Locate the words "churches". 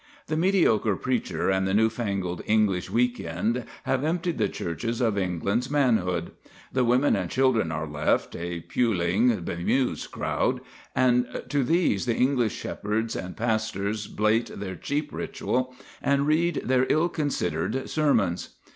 4.49-4.99